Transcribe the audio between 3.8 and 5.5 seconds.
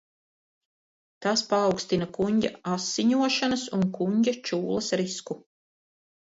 kuņģa čūlas risku.